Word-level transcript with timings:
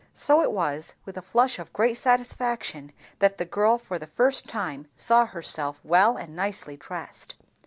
So 0.15 0.41
it 0.41 0.51
was 0.51 0.95
with 1.05 1.15
a 1.15 1.23
gush 1.31 1.59
of 1.59 1.71
great 1.73 1.93
satisfaction 1.95 2.91
that 3.19 3.37
the 3.37 3.45
girl 3.45 3.77
for 3.77 3.99
the 3.99 4.07
first 4.07 4.47
time 4.47 4.87
saw 4.95 5.27
herself 5.27 5.79
well 5.83 6.17
and 6.17 6.35
nicely 6.35 6.75
dressed. 6.75 7.35